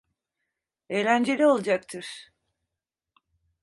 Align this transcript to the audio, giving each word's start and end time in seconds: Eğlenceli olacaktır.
Eğlenceli 0.89 1.47
olacaktır. 1.47 2.31